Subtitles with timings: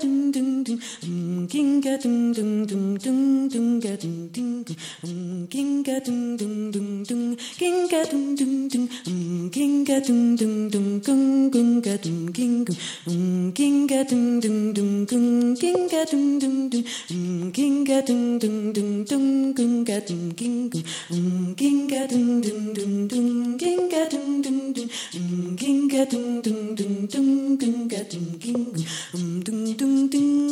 [0.00, 0.51] dun dun
[29.44, 30.51] ding ding ding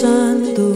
[0.00, 0.72] Santo.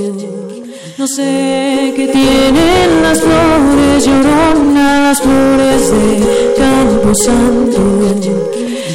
[0.99, 7.81] No sé qué tienen las flores lloronas, las flores de Campo Santo.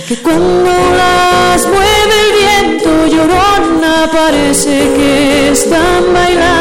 [0.08, 6.61] Que cuando las mueve el viento llorona, parece que están bailando.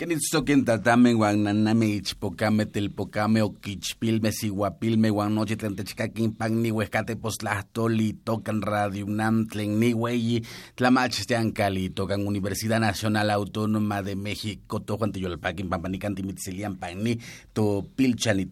[0.00, 8.14] Kenitzoken tatamen wan naname ichpocame telpocame oquichpilme siguapilme wan noche tlantechcaquin pan ni huescate postlahtoli
[8.24, 10.40] tocan radio UNAM tlen ni hueyi
[10.74, 17.18] tlamach teancali tocan Universidad Nacional Autónoma de México to Juan Tiyolpaquin pampanicanti mitzilian pan ni
[17.52, 18.48] to pilchan y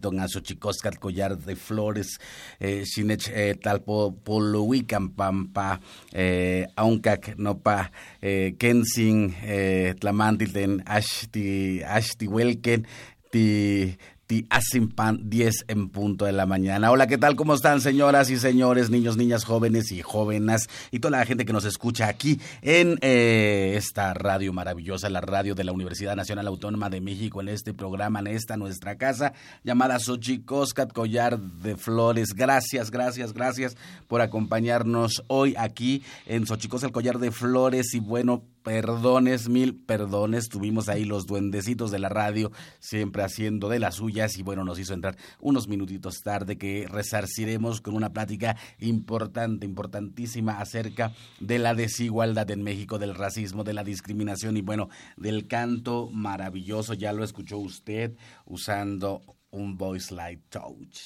[0.99, 2.19] collar de flores
[2.59, 5.79] eh, sinech eh, talpo poluican pampa
[6.13, 7.89] eh, auncac nopa
[8.21, 12.85] eh, kensin eh, tlamantil ashti ti Ashti Welken,
[13.31, 13.97] ti
[14.29, 16.91] ti Asimpan 10 en punto de la mañana.
[16.91, 17.35] Hola, ¿qué tal?
[17.35, 21.51] ¿Cómo están, señoras y señores, niños, niñas, jóvenes y jóvenes y toda la gente que
[21.51, 26.91] nos escucha aquí en eh, esta radio maravillosa, la radio de la Universidad Nacional Autónoma
[26.91, 32.35] de México, en este programa, en esta nuestra casa llamada Xochicoscat Collar de Flores.
[32.35, 39.49] Gracias, gracias, gracias por acompañarnos hoy aquí en Xochicoscat Collar de Flores y bueno, perdones,
[39.49, 40.49] mil perdones.
[40.49, 44.79] Tuvimos ahí los duendecitos de la radio siempre haciendo de las suyas y bueno, nos
[44.79, 51.73] hizo entrar unos minutitos tarde que resarciremos con una plática importante, importantísima acerca de la
[51.73, 56.93] desigualdad en México, del racismo, de la discriminación y bueno, del canto maravilloso.
[56.93, 58.15] Ya lo escuchó usted
[58.45, 59.21] usando
[59.51, 60.99] un Voice Light Touch.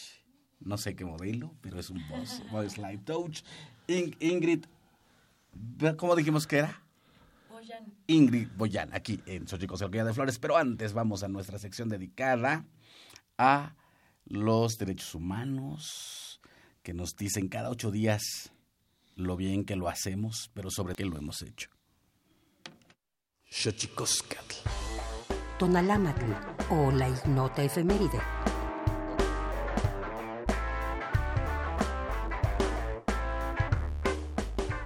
[0.59, 3.41] No sé qué modelo, pero es un voice, voice Light Touch.
[3.87, 4.65] Ingrid,
[5.97, 6.82] ¿cómo dijimos que era?
[8.07, 10.39] Ingrid Boyan, aquí en Xochicosca de Flores.
[10.39, 12.65] Pero antes vamos a nuestra sección dedicada
[13.37, 13.75] a
[14.25, 16.41] los derechos humanos,
[16.81, 18.51] que nos dicen cada ocho días
[19.15, 21.69] lo bien que lo hacemos, pero sobre qué lo hemos hecho.
[23.49, 24.55] Xochicoscatl.
[25.59, 26.33] Tonalámatl
[26.71, 28.19] o la ignota efeméride.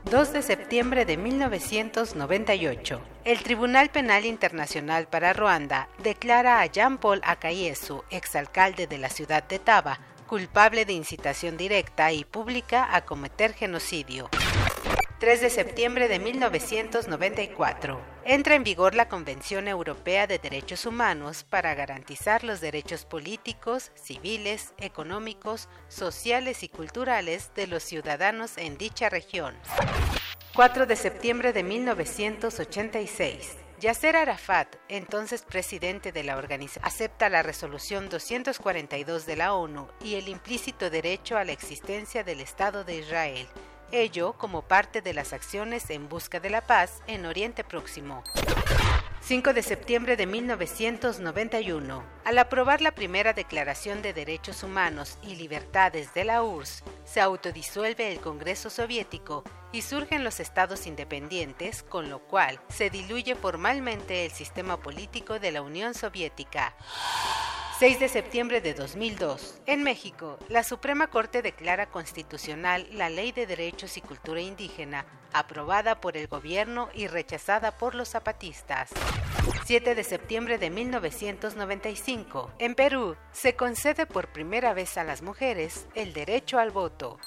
[0.09, 8.05] 2 de septiembre de 1998, el Tribunal Penal Internacional para Ruanda declara a Jean-Paul Akayesu,
[8.09, 14.29] exalcalde de la ciudad de Taba, culpable de incitación directa y pública a cometer genocidio.
[15.19, 17.99] 3 de septiembre de 1994.
[18.23, 24.75] Entra en vigor la Convención Europea de Derechos Humanos para garantizar los derechos políticos, civiles,
[24.77, 29.55] económicos, sociales y culturales de los ciudadanos en dicha región.
[30.53, 33.57] 4 de septiembre de 1986.
[33.79, 40.13] Yasser Arafat, entonces presidente de la organización, acepta la resolución 242 de la ONU y
[40.13, 43.47] el implícito derecho a la existencia del Estado de Israel
[43.91, 48.23] ello como parte de las acciones en busca de la paz en Oriente Próximo.
[49.21, 52.03] 5 de septiembre de 1991.
[52.23, 58.11] Al aprobar la primera Declaración de Derechos Humanos y Libertades de la URSS, se autodisuelve
[58.11, 59.43] el Congreso Soviético
[59.73, 65.51] y surgen los estados independientes, con lo cual se diluye formalmente el sistema político de
[65.51, 66.73] la Unión Soviética.
[67.79, 69.61] 6 de septiembre de 2002.
[69.67, 76.01] En México, la Suprema Corte declara constitucional la Ley de Derechos y Cultura Indígena, aprobada
[76.01, 78.89] por el gobierno y rechazada por los zapatistas.
[79.65, 82.51] 7 de septiembre de 1995.
[82.57, 87.19] En Perú, se concede por primera vez a las mujeres el derecho al voto.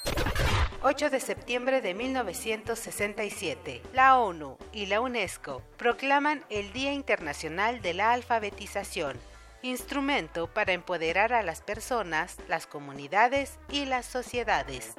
[0.82, 7.94] 8 de septiembre de 1967, la ONU y la UNESCO proclaman el Día Internacional de
[7.94, 9.16] la Alfabetización
[9.62, 14.94] instrumento para empoderar a las personas, las comunidades y las sociedades.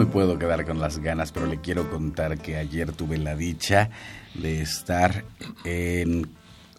[0.00, 3.90] Puedo quedar con las ganas, pero le quiero contar que ayer tuve la dicha
[4.34, 5.24] de estar
[5.64, 6.30] en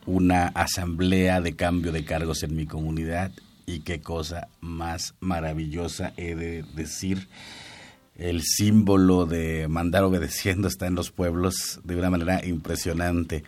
[0.08, 3.32] una asamblea de cambio de cargos en mi comunidad
[3.68, 7.30] y qué cosa más maravillosa he de decir.
[8.16, 13.44] El símbolo de mandar obedeciendo está en los pueblos de una manera impresionante.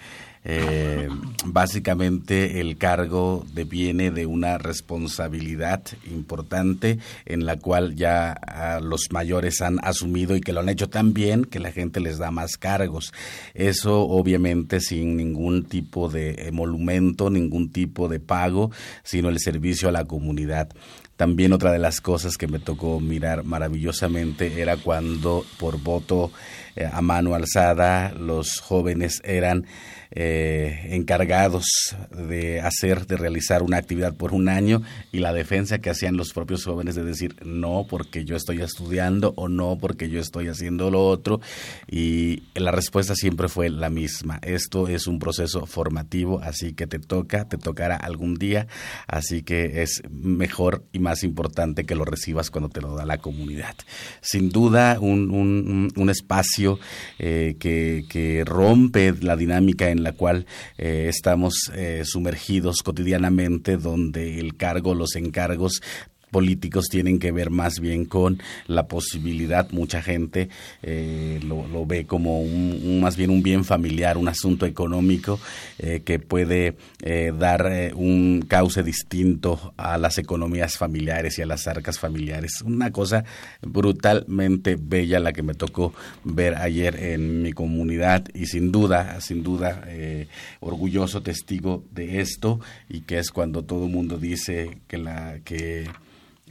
[0.47, 1.09] Eh,
[1.43, 9.61] básicamente el cargo viene de una responsabilidad importante en la cual ya ah, los mayores
[9.61, 12.57] han asumido y que lo han hecho tan bien que la gente les da más
[12.57, 13.11] cargos.
[13.55, 18.69] Eso obviamente sin ningún tipo de emolumento, ningún tipo de pago,
[19.03, 20.69] sino el servicio a la comunidad.
[21.17, 26.31] También otra de las cosas que me tocó mirar maravillosamente era cuando por voto
[26.75, 29.65] eh, a mano alzada los jóvenes eran
[30.17, 31.65] eh, encargados
[32.09, 34.81] de hacer, de realizar una actividad por un año
[35.11, 39.33] y la defensa que hacían los propios jóvenes de decir no porque yo estoy estudiando
[39.35, 41.41] o no porque yo estoy haciendo lo otro
[41.89, 44.39] y la respuesta siempre fue la misma.
[44.41, 48.67] Esto es un proceso formativo, así que te toca, te tocará algún día,
[49.07, 53.17] así que es mejor y más importante que lo recibas cuando te lo da la
[53.17, 53.75] comunidad.
[54.21, 56.79] Sin duda, un, un, espacio
[57.19, 60.45] eh, que, que rompe la dinámica en la cual
[60.77, 65.81] eh, estamos eh, sumergidos cotidianamente, donde el cargo, los encargos
[66.35, 70.49] políticos tienen que ver más bien con la posibilidad, mucha gente
[70.83, 75.39] eh, lo, ve como un, más bien un bien familiar, un asunto económico
[75.79, 81.67] eh, que puede eh, dar un cauce distinto a las economías familiares y a las
[81.67, 82.61] arcas familiares.
[82.65, 83.23] Una cosa
[83.61, 85.93] brutalmente bella la que me tocó
[86.25, 89.87] ver ayer en mi comunidad y sin duda, sin duda,
[90.59, 95.87] orgulloso testigo de esto y que es cuando todo el mundo dice que la que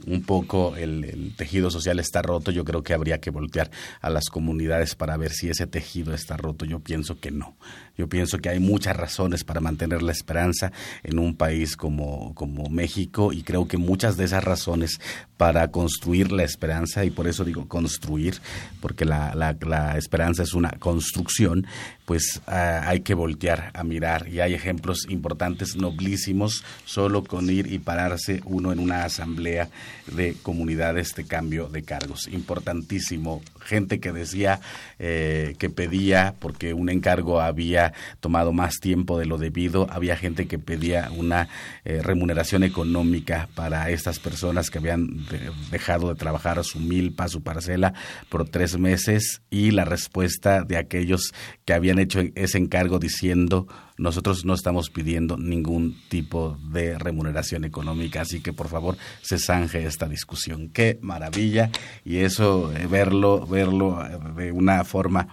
[0.05, 3.71] un poco el, tejido social está roto, yo creo que habría que voltear
[4.01, 6.65] a las comunidades para ver si ese tejido está roto.
[6.65, 7.55] Yo pienso que no.
[7.97, 10.73] Yo pienso que hay muchas razones para mantener la esperanza
[11.03, 14.99] en un país como, como México y creo que muchas de esas razones
[15.37, 18.39] para construir la esperanza, y por eso digo construir,
[18.81, 21.67] porque la, la, esperanza es una construcción,
[22.05, 27.71] pues ah, hay que voltear a mirar y hay ejemplos importantes, noblísimos, solo con ir
[27.71, 29.69] y pararse uno en una asamblea
[30.07, 32.27] de comunidades de cambio de cargos.
[32.27, 33.41] Importantísimo.
[33.65, 34.61] Gente que decía
[34.99, 40.47] eh, que pedía, porque un encargo había tomado más tiempo de lo debido, había gente
[40.47, 41.49] que pedía una
[41.83, 45.25] eh, remuneración económica para estas personas que habían
[45.71, 47.93] dejado de trabajar su milpa, su parcela
[48.29, 51.33] por tres meses y la respuesta de aquellos
[51.65, 53.67] que habían hecho ese encargo diciendo
[53.97, 59.85] nosotros no estamos pidiendo ningún tipo de remuneración económica, así que por favor se zanje
[59.85, 60.69] esta discusión.
[60.69, 61.69] Qué maravilla
[62.03, 65.27] y eso eh, verlo, verlo eh, de una forma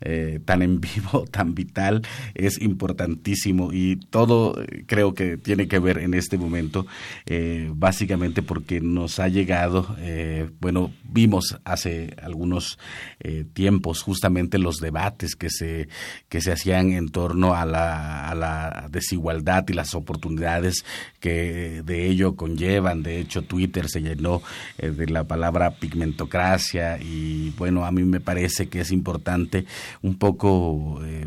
[0.00, 2.02] eh, tan en vivo, tan vital,
[2.34, 3.72] es importantísimo.
[3.72, 4.54] Y todo
[4.86, 6.86] creo que tiene que ver en este momento
[7.70, 9.96] básicamente porque nos ha llegado,
[10.60, 12.78] bueno, vimos hace algunos
[13.52, 15.88] tiempos justamente los debates que se,
[16.28, 20.84] que se hacían en torno a la a la desigualdad y las oportunidades
[21.20, 23.02] que de ello conllevan.
[23.02, 24.42] De hecho, Twitter se llenó
[24.78, 29.66] eh, de la palabra pigmentocracia y bueno, a mí me parece que es importante
[30.02, 31.00] un poco...
[31.04, 31.26] Eh,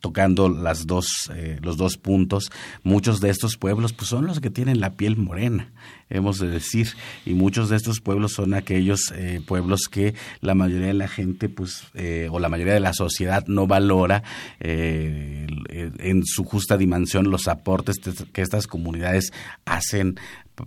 [0.00, 2.50] tocando las dos, eh, los dos puntos,
[2.82, 5.72] muchos de estos pueblos pues, son los que tienen la piel morena,
[6.10, 6.88] hemos de decir,
[7.24, 11.48] y muchos de estos pueblos son aquellos eh, pueblos que la mayoría de la gente,
[11.48, 14.22] pues, eh, o la mayoría de la sociedad no valora
[14.60, 17.96] en su justa dimensión los aportes
[18.32, 19.32] que estas comunidades
[19.64, 20.18] hacen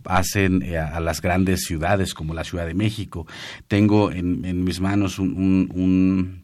[0.06, 3.26] hacen a, las grandes ciudades como la Ciudad de México.
[3.68, 5.34] Tengo en, mis manos un,
[5.74, 6.44] un,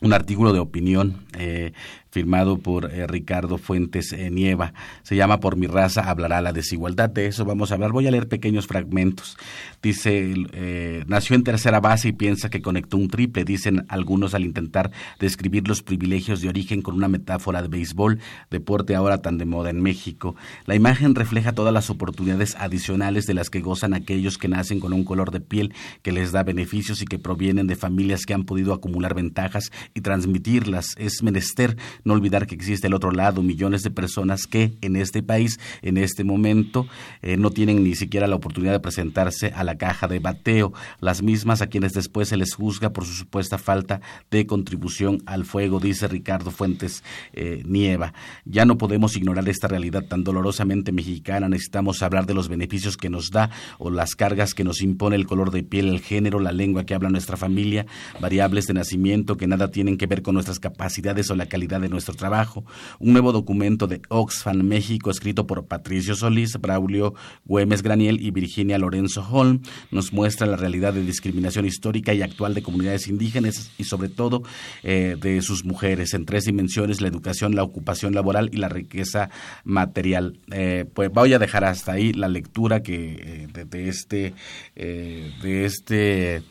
[0.00, 1.72] un artículo de opinión eh,
[2.16, 4.72] firmado por eh, Ricardo Fuentes eh, Nieva.
[5.02, 7.10] Se llama Por mi raza hablará la desigualdad.
[7.10, 7.92] De eso vamos a hablar.
[7.92, 9.36] Voy a leer pequeños fragmentos.
[9.82, 14.46] Dice, eh, nació en tercera base y piensa que conectó un triple, dicen algunos al
[14.46, 18.18] intentar describir los privilegios de origen con una metáfora de béisbol,
[18.50, 20.36] deporte ahora tan de moda en México.
[20.64, 24.94] La imagen refleja todas las oportunidades adicionales de las que gozan aquellos que nacen con
[24.94, 28.44] un color de piel que les da beneficios y que provienen de familias que han
[28.44, 30.94] podido acumular ventajas y transmitirlas.
[30.96, 35.22] Es menester no olvidar que existe el otro lado, millones de personas que en este
[35.22, 36.86] país, en este momento,
[37.20, 41.22] eh, no tienen ni siquiera la oportunidad de presentarse a la caja de bateo, las
[41.22, 45.80] mismas a quienes después se les juzga por su supuesta falta de contribución al fuego,
[45.80, 48.14] dice Ricardo Fuentes eh, Nieva.
[48.44, 53.10] Ya no podemos ignorar esta realidad tan dolorosamente mexicana, necesitamos hablar de los beneficios que
[53.10, 56.52] nos da o las cargas que nos impone el color de piel, el género, la
[56.52, 57.86] lengua que habla nuestra familia,
[58.20, 61.88] variables de nacimiento que nada tienen que ver con nuestras capacidades o la calidad de
[61.96, 62.64] nuestro trabajo.
[62.98, 67.14] Un nuevo documento de Oxfam México, escrito por Patricio Solís, Braulio
[67.46, 72.54] Güemes Graniel y Virginia Lorenzo Holm, nos muestra la realidad de discriminación histórica y actual
[72.54, 74.42] de comunidades indígenas y sobre todo
[74.82, 79.30] eh, de sus mujeres en tres dimensiones, la educación, la ocupación laboral y la riqueza
[79.64, 80.38] material.
[80.50, 84.34] Eh, pues voy a dejar hasta ahí la lectura que eh, de, este
[84.76, 86.42] de este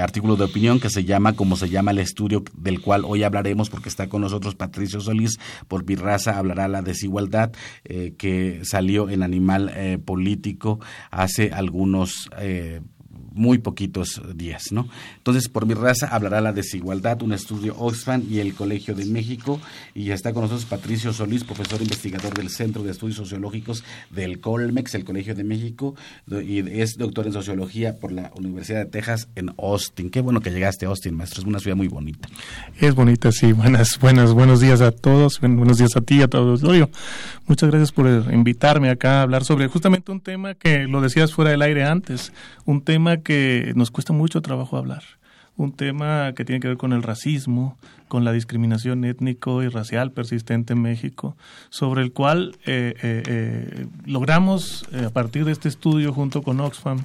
[0.00, 3.70] artículo de opinión que se llama como se llama el estudio del cual hoy hablaremos
[3.70, 5.38] porque está con nosotros Patricio Solís.
[5.68, 7.52] Por Birraza hablará la desigualdad
[7.84, 10.80] que salió en Animal Político
[11.10, 12.30] hace algunos
[13.40, 14.86] muy poquitos días, ¿no?
[15.16, 19.58] Entonces, por mi raza hablará la desigualdad, un estudio Oxfam y el Colegio de México,
[19.94, 24.94] y está con nosotros Patricio Solís, profesor investigador del Centro de Estudios Sociológicos del Colmex,
[24.94, 25.94] el Colegio de México,
[26.30, 30.10] y es doctor en Sociología por la Universidad de Texas en Austin.
[30.10, 32.28] Qué bueno que llegaste a Austin, maestro, es una ciudad muy bonita.
[32.78, 33.52] Es bonita, sí.
[33.52, 36.90] Buenas, buenas, buenos días a todos, buenos días a ti, a todo auditorio.
[37.46, 41.52] Muchas gracias por invitarme acá a hablar sobre justamente un tema que lo decías fuera
[41.52, 42.32] del aire antes,
[42.66, 43.29] un tema que
[43.74, 45.02] nos cuesta mucho trabajo hablar,
[45.56, 47.78] un tema que tiene que ver con el racismo,
[48.10, 51.36] con la discriminación étnico y racial persistente en México,
[51.70, 57.04] sobre el cual eh, eh, eh, logramos, a partir de este estudio junto con Oxfam,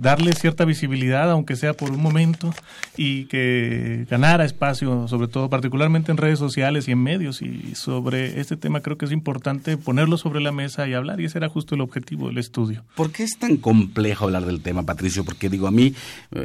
[0.00, 2.52] darle cierta visibilidad, aunque sea por un momento,
[2.96, 7.40] y que ganara espacio, sobre todo particularmente en redes sociales y en medios.
[7.40, 11.26] Y sobre este tema creo que es importante ponerlo sobre la mesa y hablar, y
[11.26, 12.82] ese era justo el objetivo del estudio.
[12.96, 15.24] ¿Por qué es tan complejo hablar del tema, Patricio?
[15.24, 15.94] Porque digo, a mí,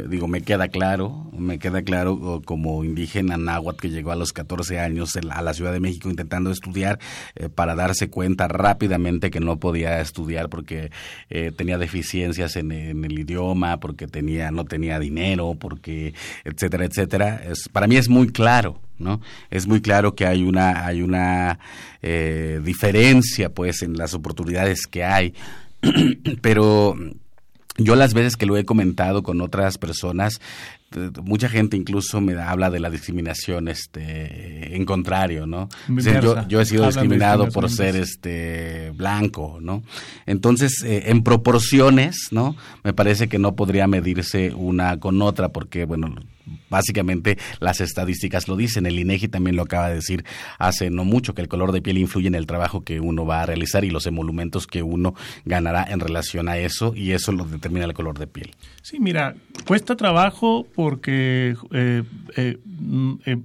[0.07, 4.79] digo, me queda claro, me queda claro como indígena náhuatl, que llegó a los 14
[4.79, 6.99] años a la Ciudad de México intentando estudiar
[7.35, 10.91] eh, para darse cuenta rápidamente que no podía estudiar porque
[11.29, 16.13] eh, tenía deficiencias en, el idioma, porque tenía no tenía dinero, porque
[16.43, 17.41] etcétera, etcétera.
[17.49, 18.79] Es, para mí es muy claro.
[18.97, 19.19] ¿no?
[19.51, 21.59] Es muy claro que hay una, hay una
[22.01, 25.33] eh, diferencia pues en las oportunidades que hay,
[26.41, 26.95] pero
[27.77, 30.39] yo las veces que lo he comentado con otras personas,
[31.23, 35.69] mucha gente incluso me habla de la discriminación este en contrario no
[36.47, 39.83] yo, he sido discriminado por ser este blanco no
[40.25, 45.85] entonces eh, en proporciones no me parece que no podría medirse una con otra porque
[45.85, 46.15] bueno
[46.69, 48.85] básicamente las estadísticas lo dicen.
[48.85, 50.25] El INEGI también lo acaba de decir
[50.59, 53.41] hace no mucho que el color de piel influye en el trabajo que uno va
[53.41, 57.45] a realizar y los emolumentos que uno ganará en relación a eso y eso lo
[57.45, 58.51] determina el color de piel.
[58.81, 59.35] Sí, mira,
[59.65, 62.03] cuesta trabajo porque eh,
[62.35, 63.37] eh, mm, eh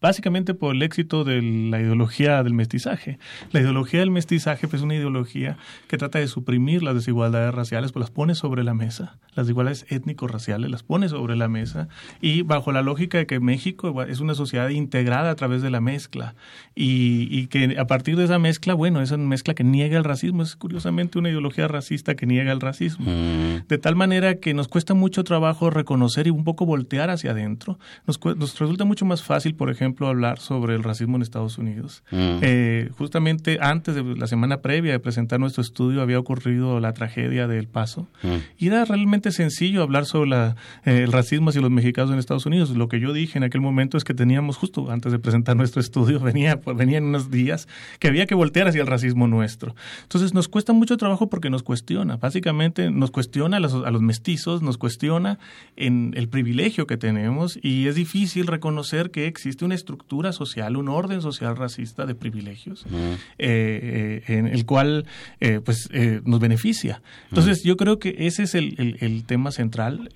[0.00, 3.18] básicamente por el éxito de la ideología del mestizaje.
[3.52, 5.56] La ideología del mestizaje pues, es una ideología
[5.88, 9.86] que trata de suprimir las desigualdades raciales, pues las pone sobre la mesa, las desigualdades
[9.88, 11.88] étnico-raciales las pone sobre la mesa
[12.20, 15.80] y bajo la lógica de que México es una sociedad integrada a través de la
[15.80, 16.34] mezcla
[16.74, 20.56] y, que a partir de esa mezcla, bueno, esa mezcla que niega el racismo, es
[20.56, 23.10] curiosamente una ideología racista que niega el racismo.
[23.10, 23.66] Mm.
[23.68, 27.78] De tal manera que nos cuesta mucho trabajo reconocer y un poco voltear hacia adentro.
[28.06, 31.58] Nos, nos resulta mucho más fácil, por ejemplo, ejemplo, hablar sobre el racismo en Estados
[31.58, 32.02] Unidos.
[32.10, 32.38] Mm.
[32.42, 37.48] Eh, justamente antes de la semana previa de presentar nuestro estudio había ocurrido la tragedia
[37.48, 38.28] del Paso mm.
[38.58, 42.44] y era realmente sencillo hablar sobre la, eh, el racismo hacia los mexicanos en Estados
[42.46, 42.70] Unidos.
[42.70, 45.80] Lo que yo dije en aquel momento es que teníamos justo antes de presentar nuestro
[45.80, 47.66] estudio venía pues, venían unos días
[47.98, 49.74] que había que voltear hacia el racismo nuestro.
[50.02, 52.16] Entonces nos cuesta mucho trabajo porque nos cuestiona.
[52.16, 55.38] Básicamente nos cuestiona a los, a los mestizos, nos cuestiona
[55.76, 60.88] en el privilegio que tenemos y es difícil reconocer que existe una estructura social, un
[60.88, 65.06] orden social racista de privilegios, eh, eh, en el cual
[65.40, 65.88] eh, pues
[66.24, 67.00] nos beneficia.
[67.30, 70.10] Entonces yo creo que ese es el, el, tema central.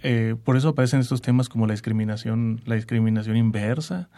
[0.44, 4.08] por eso aparecen estos temas como la discriminación, la discriminación inversa,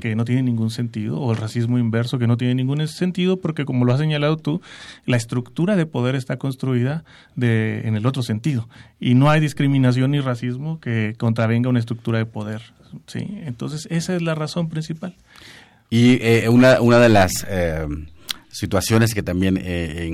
[0.00, 3.64] que no tiene ningún sentido, o el racismo inverso, que no tiene ningún sentido, porque
[3.64, 4.60] como lo has señalado tú,
[5.06, 7.04] la estructura de poder está construida
[7.36, 8.68] de, en el otro sentido.
[8.98, 12.62] Y no hay discriminación ni racismo que contravenga una estructura de poder.
[13.06, 13.26] ¿sí?
[13.44, 15.14] Entonces, esa es la razón principal.
[15.90, 17.84] Y eh, una, una de las eh,
[18.52, 20.06] situaciones que también eh,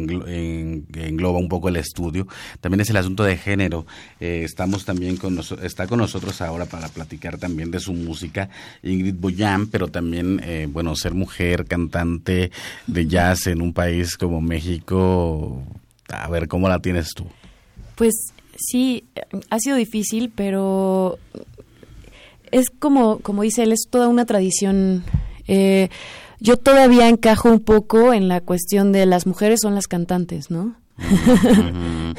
[0.95, 2.27] engloba un poco el estudio,
[2.61, 3.87] también es el asunto de género.
[4.19, 8.49] estamos también con está con nosotros ahora para platicar también de su música
[8.83, 10.41] Ingrid Boyan, pero también,
[10.73, 12.51] bueno, ser mujer, cantante
[12.87, 15.63] de jazz en un país como México,
[16.09, 17.27] a ver, ¿cómo la tienes tú?
[17.97, 18.15] Pues
[18.57, 19.05] sí,
[19.51, 21.19] ha sido difícil, pero
[22.53, 25.05] es como, como dice él, es toda una tradición.
[25.49, 25.89] Eh,
[26.41, 30.75] yo todavía encajo un poco en la cuestión de las mujeres son las cantantes, ¿no?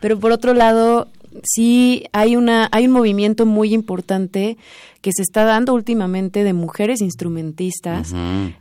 [0.00, 1.08] Pero por otro lado,
[1.42, 4.56] sí hay una hay un movimiento muy importante
[5.00, 8.14] que se está dando últimamente de mujeres instrumentistas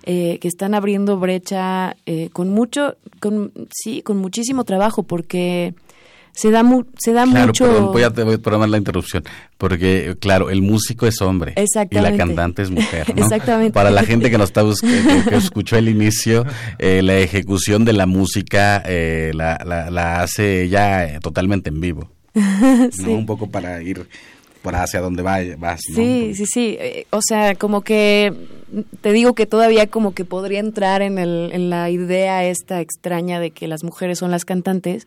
[0.04, 5.73] eh, que están abriendo brecha eh, con mucho con sí con muchísimo trabajo porque
[6.34, 6.63] se da
[6.98, 9.24] se da claro, mucho perdón, voy a, voy a programar la interrupción
[9.58, 11.54] porque claro el músico es hombre
[11.91, 13.24] y la cantante es mujer ¿no?
[13.24, 16.43] exactamente para la gente que nos está que, que escuchó el inicio
[16.80, 21.80] eh, la ejecución de la música eh, la, la, la, hace ella eh, totalmente en
[21.80, 23.04] vivo sí.
[23.04, 23.12] ¿no?
[23.12, 24.08] un poco para ir
[24.63, 25.96] por hacia donde vas, vas ¿no?
[25.96, 28.34] sí sí sí eh, o sea como que
[29.02, 33.39] te digo que todavía como que podría entrar en, el, en la idea esta extraña
[33.39, 35.06] de que las mujeres son las cantantes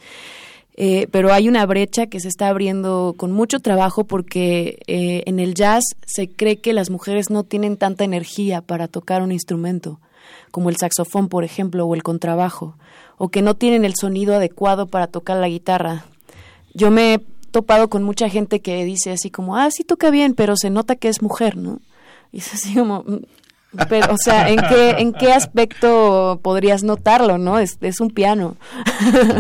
[0.76, 5.40] eh, pero hay una brecha que se está abriendo con mucho trabajo porque eh, en
[5.40, 10.00] el jazz se cree que las mujeres no tienen tanta energía para tocar un instrumento,
[10.50, 12.76] como el saxofón, por ejemplo, o el contrabajo,
[13.16, 16.04] o que no tienen el sonido adecuado para tocar la guitarra.
[16.74, 17.18] Yo me he
[17.50, 20.94] topado con mucha gente que dice así como, ah, sí toca bien, pero se nota
[20.94, 21.80] que es mujer, ¿no?
[22.32, 23.02] Y es así como,
[23.88, 28.56] pero o sea en qué en qué aspecto podrías notarlo no es, es un piano.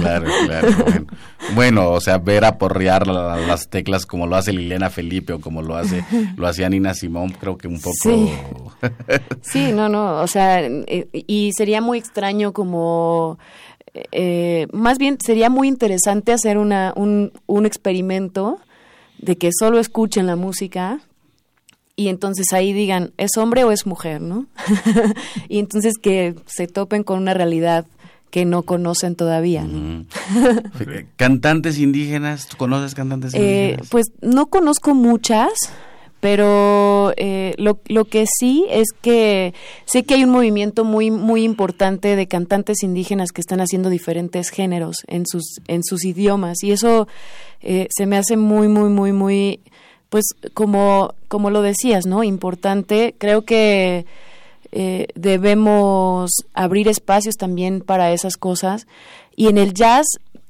[0.00, 1.06] Claro claro bueno.
[1.54, 5.62] bueno o sea ver aporrear la, las teclas como lo hace Liliana Felipe o como
[5.62, 6.04] lo hace
[6.36, 8.32] lo hacía Nina Simón creo que un poco sí,
[9.42, 10.62] sí no no o sea
[11.12, 13.38] y sería muy extraño como
[14.12, 18.58] eh, más bien sería muy interesante hacer una un, un experimento
[19.18, 21.00] de que solo escuchen la música
[21.96, 24.20] y entonces ahí digan, ¿es hombre o es mujer?
[24.20, 24.46] ¿no?
[25.48, 27.86] y entonces que se topen con una realidad
[28.30, 29.64] que no conocen todavía.
[29.64, 30.04] ¿no?
[31.16, 32.48] ¿Cantantes indígenas?
[32.48, 33.86] ¿Tú conoces cantantes indígenas?
[33.86, 35.52] Eh, pues no conozco muchas,
[36.20, 39.54] pero eh, lo, lo que sí es que
[39.86, 44.50] sé que hay un movimiento muy muy importante de cantantes indígenas que están haciendo diferentes
[44.50, 47.06] géneros en sus en sus idiomas y eso
[47.62, 49.60] eh, se me hace muy muy muy muy
[50.08, 52.24] pues como, como lo decías, ¿no?
[52.24, 54.06] Importante, creo que
[54.72, 58.86] eh, debemos abrir espacios también para esas cosas.
[59.34, 60.06] Y en el jazz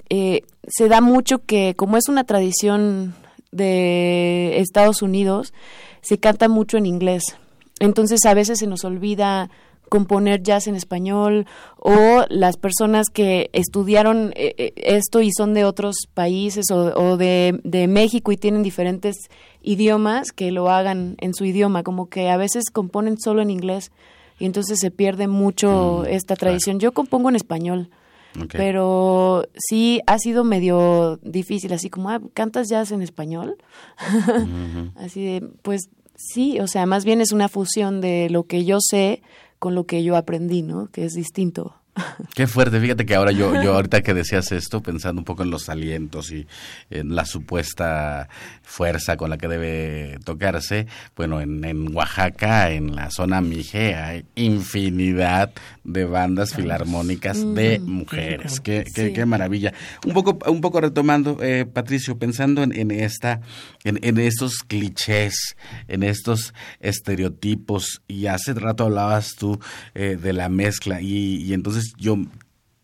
[0.09, 3.15] eh, se da mucho que, como es una tradición
[3.51, 5.53] de Estados Unidos,
[6.01, 7.35] se canta mucho en inglés.
[7.79, 9.49] Entonces a veces se nos olvida
[9.89, 11.45] componer jazz en español
[11.77, 17.59] o las personas que estudiaron eh, esto y son de otros países o, o de,
[17.63, 19.15] de, México y tienen diferentes
[19.61, 23.91] idiomas que lo hagan en su idioma, como que a veces componen solo en inglés
[24.39, 26.77] y entonces se pierde mucho mm, esta tradición.
[26.77, 26.91] Claro.
[26.91, 27.89] Yo compongo en español.
[28.35, 28.59] Okay.
[28.59, 33.57] Pero sí ha sido medio difícil, así como, ah, ¿cantas jazz en español?
[34.95, 38.77] Así de, pues sí, o sea, más bien es una fusión de lo que yo
[38.79, 39.23] sé
[39.59, 40.87] con lo que yo aprendí, ¿no?
[40.91, 41.75] Que es distinto.
[42.35, 45.49] Qué fuerte, fíjate que ahora yo, yo ahorita que decías esto, pensando un poco en
[45.49, 46.47] los alientos y
[46.89, 48.29] en la supuesta
[48.61, 54.25] fuerza con la que debe tocarse, bueno, en, en Oaxaca, en la zona Mije, hay
[54.35, 55.51] infinidad
[55.83, 58.59] de bandas filarmónicas de mujeres.
[58.59, 59.13] Qué, qué, sí.
[59.13, 59.73] qué, maravilla.
[60.05, 63.41] Un poco, un poco retomando, eh, Patricio, pensando en, en esta,
[63.87, 65.55] en, estos clichés,
[65.87, 69.59] en estos estereotipos, y hace rato hablabas tú
[69.95, 72.17] eh, de la mezcla, y, entonces yo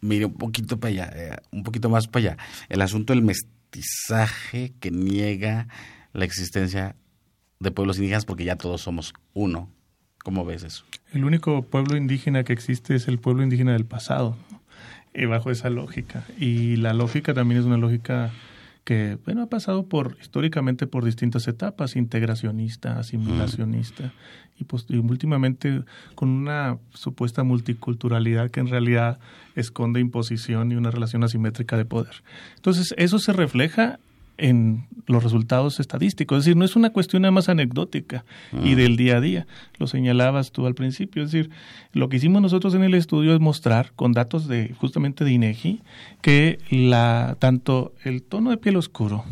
[0.02, 2.38] mire un poquito para allá, eh, un poquito más para allá.
[2.70, 5.68] El asunto del mestizaje que niega
[6.13, 6.96] la existencia
[7.60, 9.70] de pueblos indígenas porque ya todos somos uno.
[10.24, 10.86] ¿Cómo ves eso?
[11.12, 14.38] El único pueblo indígena que existe es el pueblo indígena del pasado,
[15.13, 16.26] y bajo esa lógica.
[16.38, 18.32] Y la lógica también es una lógica
[18.84, 24.12] que bueno ha pasado por históricamente por distintas etapas integracionista asimilacionista mm.
[24.60, 25.84] y, pues, y últimamente
[26.15, 29.19] con una supuesta multiculturalidad que en realidad
[29.56, 32.24] esconde imposición y una relación asimétrica de poder
[32.56, 34.00] entonces eso se refleja
[34.38, 36.39] en los resultados estadísticos.
[36.39, 38.24] Es decir, no es una cuestión nada más anecdótica
[38.63, 39.48] y del día a día.
[39.78, 41.24] Lo señalabas tú al principio.
[41.24, 41.52] Es decir,
[41.91, 45.82] lo que hicimos nosotros en el estudio es mostrar con datos de justamente de INEGI
[46.22, 49.26] que la tanto el tono de piel oscuro,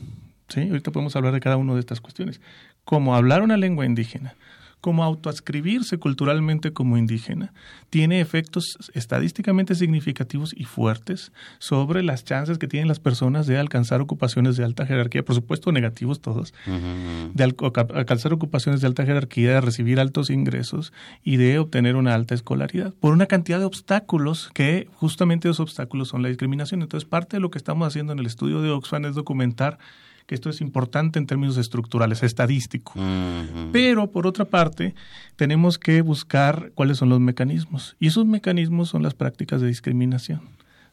[0.49, 0.61] ¿sí?
[0.61, 2.41] ahorita podemos hablar de cada una de estas cuestiones,
[2.83, 4.35] como hablar una lengua indígena,
[4.81, 7.53] como autoascribirse culturalmente como indígena,
[7.89, 14.01] tiene efectos estadísticamente significativos y fuertes sobre las chances que tienen las personas de alcanzar
[14.01, 17.31] ocupaciones de alta jerarquía, por supuesto negativos todos, uh -huh.
[17.33, 17.55] de al
[17.95, 20.91] alcanzar ocupaciones de alta jerarquía, de recibir altos ingresos
[21.23, 26.09] y de obtener una alta escolaridad, por una cantidad de obstáculos que justamente esos obstáculos
[26.09, 26.81] son la discriminación.
[26.81, 29.77] Entonces, parte de lo que estamos haciendo en el estudio de Oxfam es documentar
[30.25, 32.93] que esto es importante en términos estructurales, estadístico.
[32.95, 33.69] Uh -huh.
[33.71, 34.95] Pero, por otra parte,
[35.35, 37.95] tenemos que buscar cuáles son los mecanismos.
[37.99, 40.41] Y esos mecanismos son las prácticas de discriminación.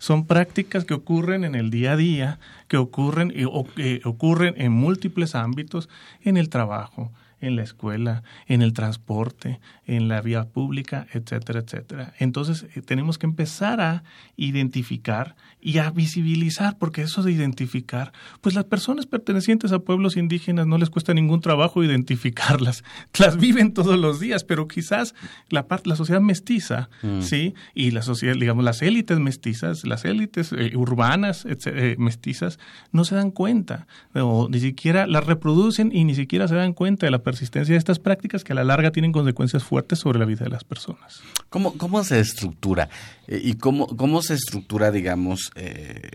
[0.00, 2.38] son prácticas que ocurren en el día a día,
[2.68, 5.88] que ocurren, o, que ocurren en múltiples ámbitos,
[6.22, 12.12] en el trabajo, en la escuela, en el transporte, en la vía pública, etcétera, etcétera.
[12.18, 14.02] Entonces eh, tenemos que empezar a
[14.36, 20.66] identificar y a visibilizar, porque eso de identificar, pues las personas pertenecientes a pueblos indígenas
[20.66, 22.84] no les cuesta ningún trabajo identificarlas,
[23.18, 25.14] las viven todos los días, pero quizás
[25.48, 27.22] la parte, la sociedad mestiza, mm.
[27.22, 32.58] sí, y la sociedad, digamos, las élites mestizas, las élites eh, urbanas eh, mestizas,
[32.92, 37.06] no se dan cuenta, o ni siquiera las reproducen y ni siquiera se dan cuenta
[37.06, 40.24] de la persistencia de estas prácticas que a la larga tienen consecuencias fuertes sobre la
[40.24, 41.22] vida de las personas.
[41.48, 42.88] ¿Cómo, cómo se estructura?
[43.26, 46.10] Eh, ¿Y cómo, cómo se estructura, digamos, eh,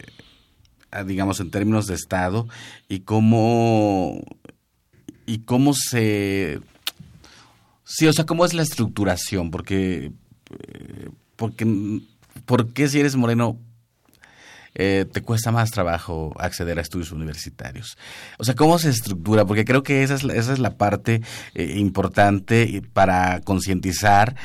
[1.06, 2.48] digamos, en términos de Estado?
[2.88, 4.22] ¿Y cómo,
[5.26, 6.60] y cómo se...
[7.84, 9.52] Sí, o sea, ¿cómo es la estructuración?
[9.52, 10.12] Porque,
[10.50, 12.02] eh, porque,
[12.46, 13.60] ¿por qué si eres moreno
[14.76, 17.96] eh, te cuesta más trabajo acceder a estudios universitarios.
[18.39, 19.46] O sea, ¿cómo se estructura?
[19.46, 21.22] Porque creo que esa es, esa es la parte
[21.54, 24.36] importante para concientizar,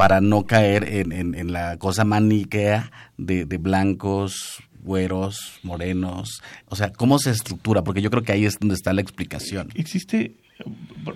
[0.00, 6.42] para no caer en, la cosa maniquea de, de blancos, güeros, morenos.
[6.64, 7.84] O sea, ¿cómo se estructura?
[7.84, 9.68] Porque yo creo que ahí es donde está la explicación.
[9.74, 10.36] Existe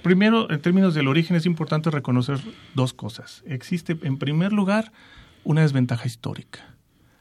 [0.02, 2.40] Primero, en términos del origen, es importante reconocer
[2.74, 3.42] dos cosas.
[3.46, 4.92] Existe, en primer lugar,
[5.44, 6.76] una desventaja histórica.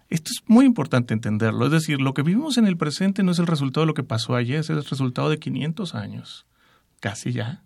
[0.10, 1.66] Esto es muy importante entenderlo.
[1.68, 4.04] Es decir, lo que vivimos en el presente no es el resultado de lo que
[4.04, 6.46] pasó ayer, es el resultado de 500 años,
[7.04, 7.62] casi ya.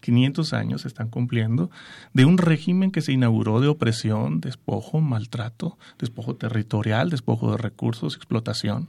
[0.00, 0.56] 500 mm.
[0.56, 1.70] años se están cumpliendo
[2.14, 8.16] de un régimen que se inauguró de opresión, despojo, maltrato, despojo territorial, despojo de recursos,
[8.16, 8.88] explotación,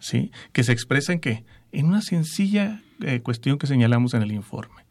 [0.00, 0.32] ¿sí?
[0.52, 1.44] Que se expresa en qué?
[1.70, 4.86] En una sencilla eh, cuestión que señalamos en el informe.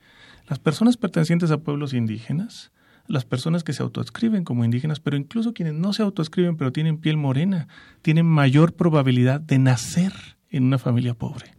[0.48, 2.72] Las personas pertenecientes a pueblos indígenas
[3.10, 6.98] las personas que se autoescriben como indígenas, pero incluso quienes no se autoescriben pero tienen
[6.98, 7.70] piel morena,
[8.02, 10.12] tienen mayor probabilidad de nacer
[10.50, 11.57] en una familia pobre.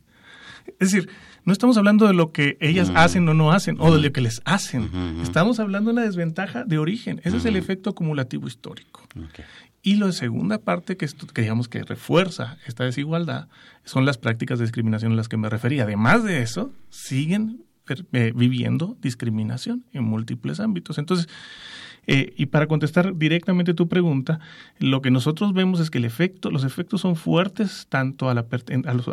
[0.78, 1.09] Es decir,
[1.44, 4.20] no estamos hablando de lo que ellas hacen o no hacen, o de lo que
[4.20, 4.90] les hacen.
[5.22, 7.20] Estamos hablando de una desventaja de origen.
[7.24, 9.02] Ese es el efecto acumulativo histórico.
[9.83, 13.48] Y la segunda parte que, que digamos que refuerza esta desigualdad
[13.85, 15.85] son las prácticas de discriminación a las que me refería.
[15.85, 17.62] Además de eso, siguen
[18.12, 20.98] eh, viviendo discriminación en múltiples ámbitos.
[20.98, 21.29] Entonces,
[22.11, 24.40] eh, y para contestar directamente tu pregunta,
[24.79, 28.46] lo que nosotros vemos es que el efecto, los efectos son fuertes tanto a la,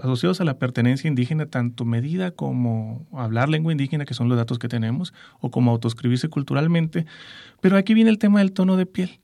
[0.01, 4.59] asociados a la pertenencia indígena, tanto medida como hablar lengua indígena, que son los datos
[4.59, 7.05] que tenemos, o como autoescribirse culturalmente.
[7.59, 9.19] Pero aquí viene el tema del tono de piel.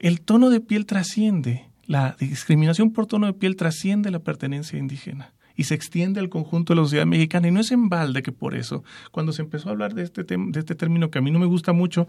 [0.00, 5.32] El tono de piel trasciende, la discriminación por tono de piel trasciende la pertenencia indígena
[5.56, 7.48] y se extiende al conjunto de la sociedad mexicana.
[7.48, 10.24] Y no es en balde que por eso, cuando se empezó a hablar de este,
[10.24, 12.08] de este término que a mí no me gusta mucho,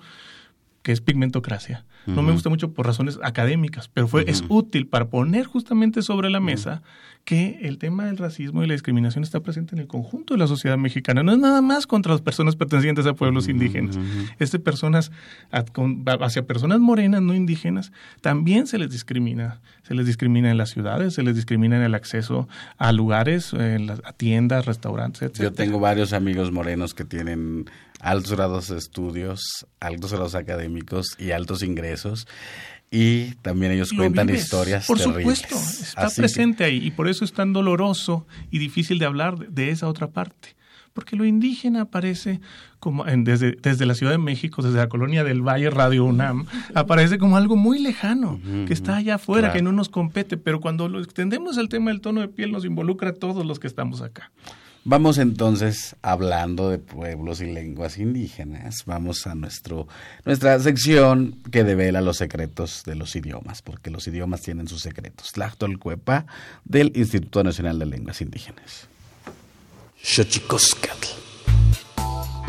[0.86, 1.84] que es pigmentocracia.
[2.06, 6.30] No me gusta mucho por razones académicas, pero fue, es útil para poner justamente sobre
[6.30, 6.84] la mesa
[7.24, 10.45] que el tema del racismo y la discriminación está presente en el conjunto de la
[10.45, 11.24] sociedad mexicana.
[11.24, 13.98] No es nada más contra las personas pertenecientes a pueblos indígenas.
[14.38, 15.12] Es de personas,
[15.52, 19.60] hacia personas morenas, no indígenas, también se les discrimina.
[19.82, 23.88] Se les discrimina en las ciudades, se les discrimina en el acceso a lugares, en
[23.88, 25.41] las, a tiendas, restaurantes, etc.
[25.41, 27.65] Yo tengo varios amigos morenos que tienen
[28.05, 32.27] altos grados de estudios, altos grados académicos y altos ingresos.
[32.91, 37.51] Y también ellos cuentan historias por supuesto, está presente ahí y por eso es tan
[37.51, 40.55] doloroso y difícil de hablar de esa otra parte.
[40.93, 42.39] Porque lo indígena aparece
[42.79, 46.45] como en, desde, desde la Ciudad de México, desde la colonia del Valle Radio UNAM,
[46.73, 50.87] aparece como algo muy lejano, que está allá afuera, que no nos compete, pero cuando
[50.87, 54.01] lo extendemos el tema del tono de piel nos involucra a todos los que estamos
[54.01, 54.31] acá.
[54.88, 59.88] Vamos entonces, hablando de pueblos y lenguas indígenas, vamos a nuestro,
[60.26, 65.34] nuestra sección que devela los secretos de los idiomas, porque los idiomas tienen sus secretos.
[65.80, 66.28] Cuepa
[66.65, 68.88] del Instituto Nacional de Lenguas Indígenas.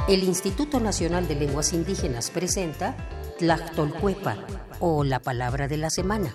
[0.07, 2.99] El Instituto Nacional de Lenguas Indígenas presenta
[3.39, 4.37] Tlactolcuepa
[4.79, 6.35] o la palabra de la semana.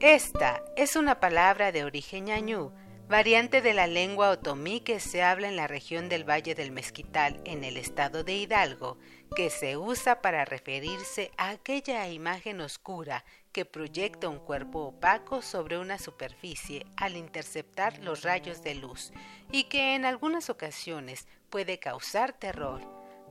[0.00, 2.72] Esta es una palabra de origen ñañú,
[3.08, 7.40] variante de la lengua otomí que se habla en la región del Valle del Mezquital,
[7.44, 8.98] en el estado de Hidalgo,
[9.36, 15.78] que se usa para referirse a aquella imagen oscura que proyecta un cuerpo opaco sobre
[15.78, 19.12] una superficie al interceptar los rayos de luz
[19.52, 22.82] y que en algunas ocasiones puede causar terror.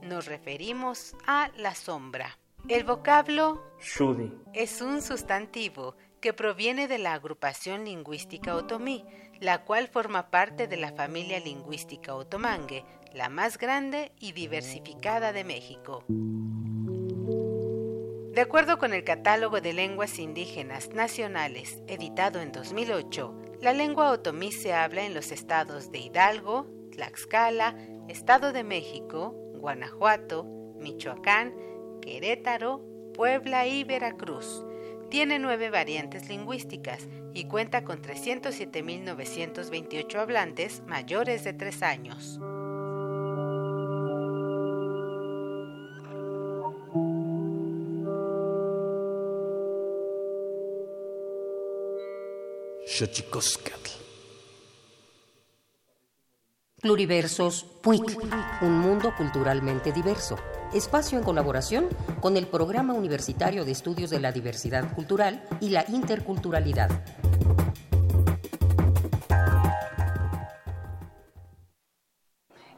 [0.01, 2.38] Nos referimos a la sombra.
[2.67, 9.05] El vocablo Shudi es un sustantivo que proviene de la agrupación lingüística otomí,
[9.39, 12.83] la cual forma parte de la familia lingüística otomangue,
[13.13, 16.03] la más grande y diversificada de México.
[18.33, 24.51] De acuerdo con el Catálogo de Lenguas Indígenas Nacionales, editado en 2008, la lengua otomí
[24.51, 30.43] se habla en los estados de Hidalgo, Tlaxcala, Estado de México, Guanajuato,
[30.79, 31.53] Michoacán,
[32.01, 32.81] Querétaro,
[33.13, 34.64] Puebla y Veracruz.
[35.15, 42.38] Tiene nueve variantes lingüísticas y cuenta con 307.928 hablantes mayores de tres años.
[56.82, 58.21] Pluriversos PUIC,
[58.63, 60.36] un mundo culturalmente diverso.
[60.73, 61.88] Espacio en colaboración
[62.21, 66.89] con el Programa Universitario de Estudios de la Diversidad Cultural y la Interculturalidad.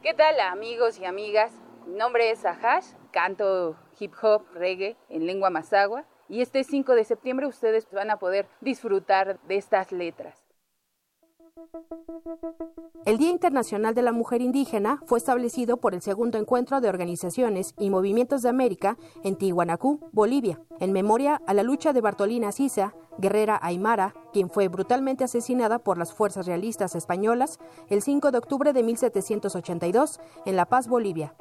[0.02, 1.52] ¿Qué tal amigos y amigas?
[1.86, 7.04] Mi nombre es Ahash, canto hip hop reggae en lengua mazagua y este 5 de
[7.04, 10.47] septiembre ustedes van a poder disfrutar de estas letras.
[13.04, 17.74] El Día Internacional de la Mujer Indígena fue establecido por el segundo encuentro de organizaciones
[17.78, 22.94] y movimientos de América en Tihuanacú, Bolivia, en memoria a la lucha de Bartolina Sisa,
[23.16, 28.72] guerrera aymara, quien fue brutalmente asesinada por las fuerzas realistas españolas el 5 de octubre
[28.72, 31.34] de 1782 en La Paz, Bolivia.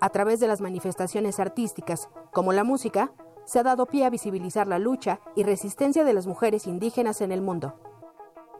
[0.00, 3.12] A través de las manifestaciones artísticas, como la música,
[3.44, 7.30] se ha dado pie a visibilizar la lucha y resistencia de las mujeres indígenas en
[7.30, 7.74] el mundo.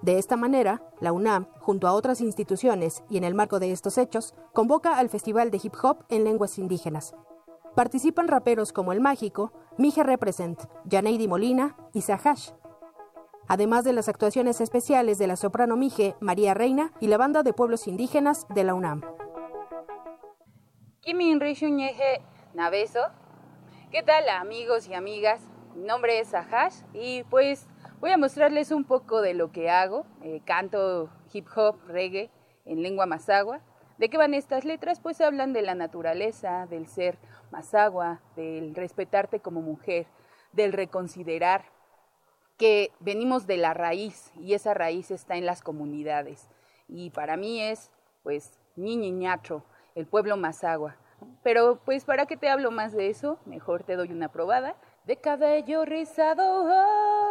[0.05, 3.97] De esta manera, la UNAM, junto a otras instituciones y en el marco de estos
[3.97, 7.15] hechos, convoca al Festival de Hip Hop en Lenguas Indígenas.
[7.75, 12.51] Participan raperos como El Mágico, Mije Represent, Janeidi Molina y Sahash.
[13.49, 17.55] Además de las actuaciones especiales de la soprano Mije María Reina y la banda de
[17.55, 19.01] pueblos indígenas de la UNAM.
[23.91, 25.41] ¿Qué tal amigos y amigas?
[25.75, 27.69] Mi nombre es Ahash y pues
[28.05, 30.05] voy a mostrarles un poco de lo que hago.
[30.21, 32.31] Eh, canto hip hop, reggae
[32.67, 33.63] en lengua mazagua.
[33.97, 35.01] ¿De qué van estas letras?
[35.01, 37.17] Pues hablan de la naturaleza, del ser
[37.51, 40.07] mazagua, del respetarte como mujer,
[40.53, 41.65] del reconsiderar
[42.59, 46.51] que venimos de la raíz y esa raíz está en las comunidades.
[46.89, 47.91] Y para mí es
[48.23, 49.65] pues Ñiñiñacho,
[49.95, 50.97] el pueblo mazagua.
[51.43, 54.77] Pero pues para qué te hablo más de eso, mejor te doy una probada.
[55.07, 57.24] De cabello rizado, oh,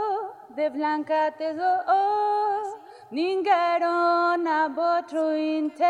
[0.55, 2.79] de blanca tez, oh,
[3.11, 3.79] ninguém
[4.43, 5.83] na botro inte,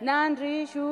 [0.00, 0.84] nanrishu.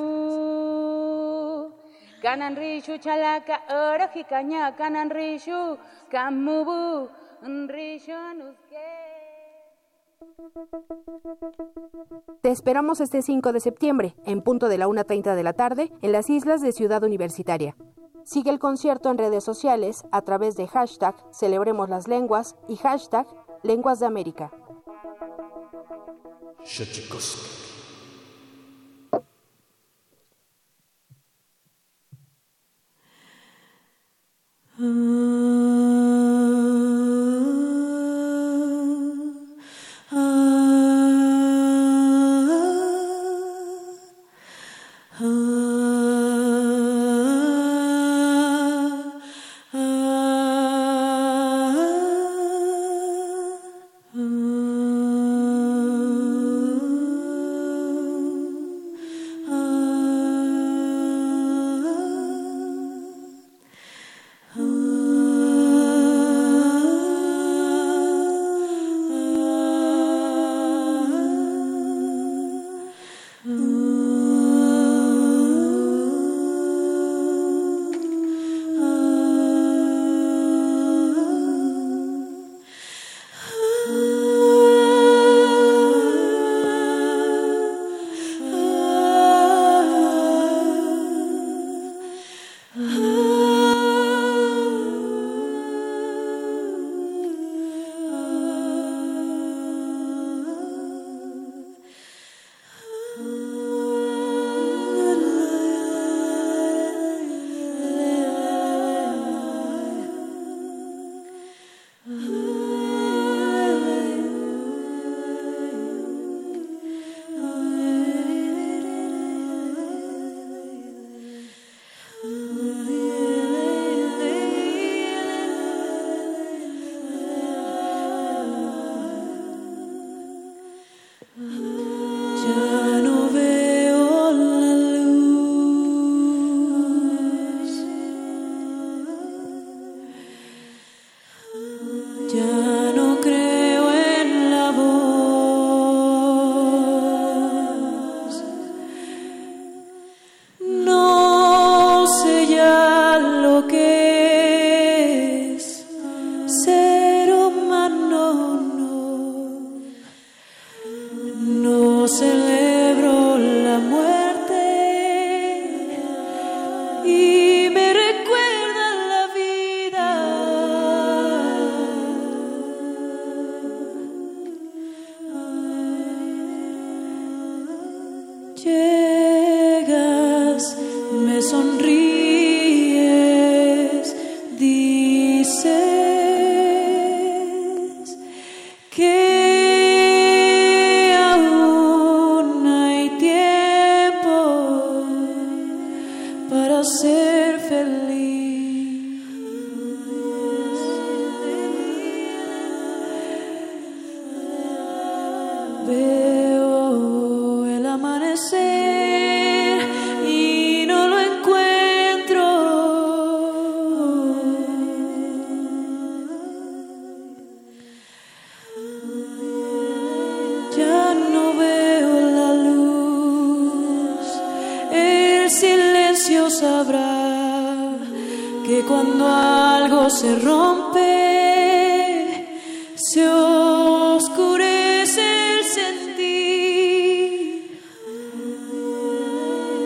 [2.23, 5.77] Kananrishu chalaka, ora hikaña, kananrishu,
[6.11, 7.09] kamubu,
[7.43, 8.89] nrishu nuske.
[12.43, 16.13] Te esperamos este 5 de septiembre, en punto de la 1.30 de la tarde, en
[16.13, 17.75] las islas de Ciudad Universitaria.
[18.25, 23.27] Sigue el concierto en redes sociales a través de hashtag Celebremos las Lenguas y hashtag
[23.63, 24.51] Lenguas de América.
[34.79, 35.82] Ah.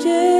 [0.06, 0.35] Yeah.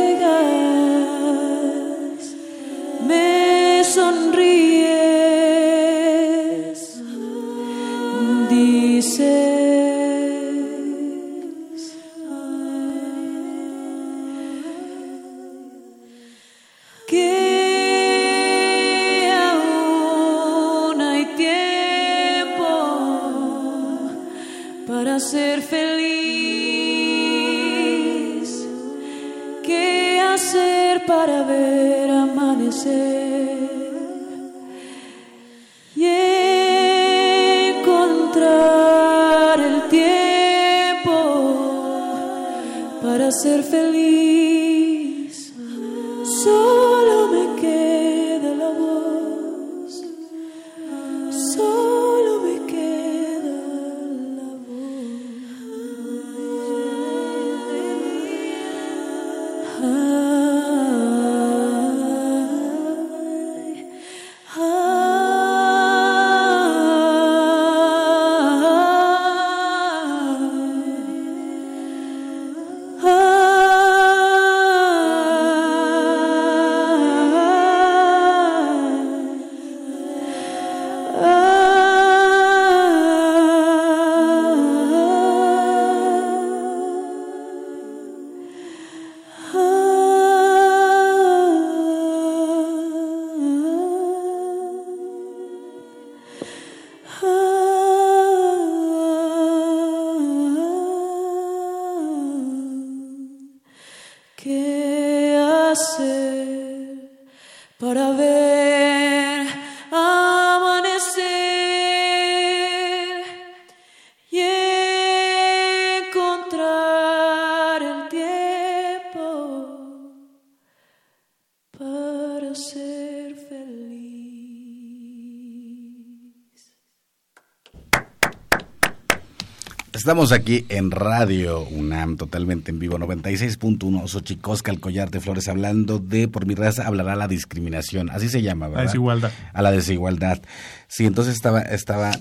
[130.06, 135.98] Estamos aquí en Radio UNAM, totalmente en vivo, 96.1, Xochicosca, el collar de flores, hablando
[135.98, 138.84] de, por mi raza, hablará la discriminación, así se llama, ¿verdad?
[138.84, 139.32] La desigualdad.
[139.52, 140.38] A la desigualdad.
[140.86, 142.12] Sí, entonces estaba, estaba,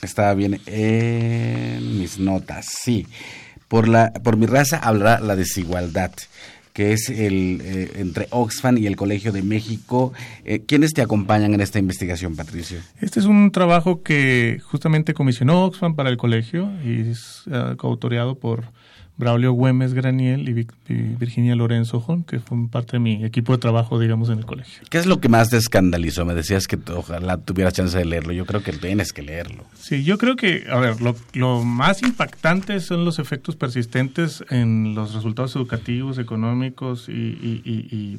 [0.00, 3.08] estaba bien en mis notas, sí.
[3.66, 6.12] Por, la, por mi raza hablará la desigualdad,
[6.74, 10.12] que es el eh, entre Oxfam y el Colegio de México.
[10.44, 12.80] Eh, ¿Quiénes te acompañan en esta investigación, Patricio?
[13.00, 18.34] Este es un trabajo que justamente comisionó Oxfam para el colegio y es eh, coautoreado
[18.34, 18.64] por
[19.16, 23.52] Braulio Güemes Graniel y, Vic- y Virginia Lorenzo Jon, que fue parte de mi equipo
[23.52, 24.82] de trabajo, digamos, en el colegio.
[24.90, 26.24] ¿Qué es lo que más te escandalizó?
[26.24, 28.32] Me decías que ojalá tuvieras chance de leerlo.
[28.32, 29.64] Yo creo que tienes que leerlo.
[29.78, 34.94] Sí, yo creo que, a ver, lo, lo más impactante son los efectos persistentes en
[34.96, 38.18] los resultados educativos, económicos y, y- y-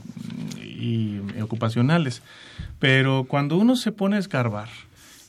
[0.62, 2.22] y- y ocupacionales.
[2.80, 4.70] Pero cuando uno se pone a escarbar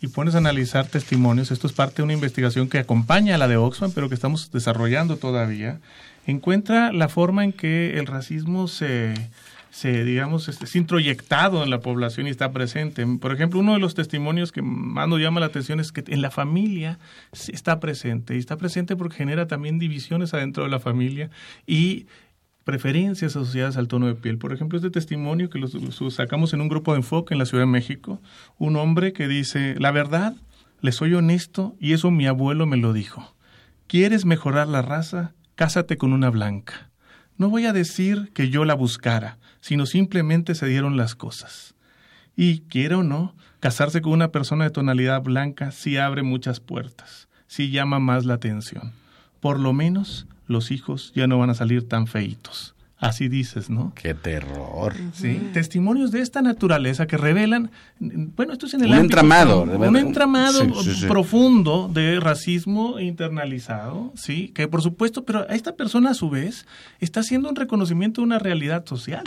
[0.00, 3.48] y pones a analizar testimonios, esto es parte de una investigación que acompaña a la
[3.48, 5.80] de Oxfam, pero que estamos desarrollando todavía,
[6.26, 9.14] encuentra la forma en que el racismo se,
[9.70, 13.06] se digamos, este, es introyectado en la población y está presente.
[13.20, 16.22] Por ejemplo, uno de los testimonios que más nos llama la atención es que en
[16.22, 16.98] la familia
[17.48, 21.30] está presente, y está presente porque genera también divisiones adentro de la familia
[21.66, 22.06] y
[22.66, 24.38] preferencias asociadas al tono de piel.
[24.38, 25.68] Por ejemplo, este testimonio que lo
[26.10, 28.20] sacamos en un grupo de enfoque en la Ciudad de México,
[28.58, 30.34] un hombre que dice, la verdad,
[30.80, 33.36] le soy honesto y eso mi abuelo me lo dijo.
[33.86, 35.32] ¿Quieres mejorar la raza?
[35.54, 36.90] Cásate con una blanca.
[37.36, 41.76] no voy a decir que yo la buscara, sino simplemente se dieron las cosas.
[42.34, 47.28] Y, quiera o no, casarse con una persona de tonalidad blanca sí abre muchas puertas,
[47.46, 48.92] sí llama más la atención.
[49.38, 52.72] Por lo menos los hijos ya no van a salir tan feitos.
[52.98, 53.92] Así dices, ¿no?
[53.94, 54.94] Qué terror.
[55.12, 57.70] Sí, testimonios de esta naturaleza que revelan,
[58.00, 59.96] bueno, esto es en el Un ámbito- entramado, un, ¿verdad?
[59.96, 61.06] entramado Sí, sí, sí.
[61.06, 66.64] profundo de racismo internalizado, sí, que por supuesto, pero esta persona a su vez
[66.98, 69.24] está haciendo un reconocimiento de una realidad social.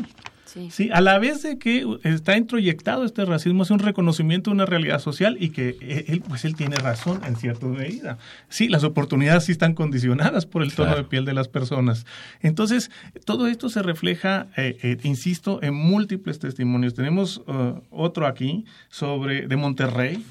[0.52, 0.70] Sí.
[0.72, 4.66] Sí, a la vez de que está introyectado este racismo, es un reconocimiento de una
[4.66, 8.18] realidad social y que eh, él, pues él tiene razón en cierta medida.
[8.50, 11.04] Sí, las oportunidades sí están condicionadas por el tono Claro.
[11.04, 12.06] de piel de las personas.
[12.42, 12.90] Entonces,
[13.26, 16.94] todo esto se refleja, eh, eh, insisto, en múltiples testimonios.
[16.96, 20.24] Tenemos eh, otro aquí sobre de Monterrey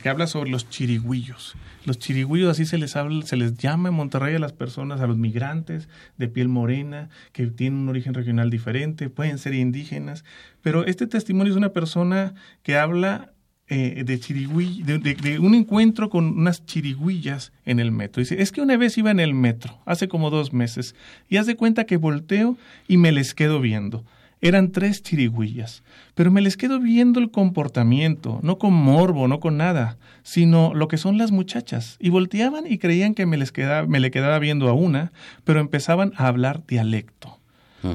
[0.00, 1.54] que habla sobre los chirigüillos.
[1.84, 5.06] Los chirigüillos así se les habla, se les llama en Monterrey a las personas, a
[5.06, 10.24] los migrantes de piel morena que tienen un origen regional diferente, pueden ser indígenas,
[10.62, 13.32] pero este testimonio es una persona que habla
[13.66, 18.20] eh, de, de, de- de un encuentro con unas chirigüillas en el metro.
[18.20, 20.94] Dice, es que una vez iba en el metro, hace como dos meses,
[21.28, 22.56] y haz de cuenta que volteo
[22.88, 24.04] y me les quedo viendo.
[24.44, 25.82] Eran tres chirigüillas,
[26.14, 30.86] pero me les quedo viendo el comportamiento, no con morbo, no con nada, sino lo
[30.86, 31.96] que son las muchachas.
[31.98, 35.12] Y volteaban y creían que me, les quedaba, me le quedaba viendo a una,
[35.44, 37.40] pero empezaban a hablar dialecto.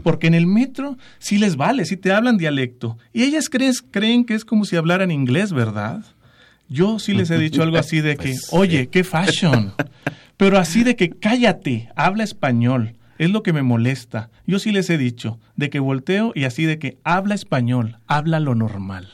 [0.02, 2.98] Porque en el metro sí les vale, sí te hablan dialecto.
[3.14, 6.04] Y ellas crees, creen que es como si hablaran inglés, ¿verdad?
[6.68, 9.74] Yo sí les he dicho algo así de que, oye, qué fashion.
[10.36, 12.96] Pero así de que cállate, habla español.
[13.20, 14.30] Es lo que me molesta.
[14.48, 18.40] Yo sí les he dicho, de que volteo y así de que habla español, habla
[18.40, 19.10] lo normal.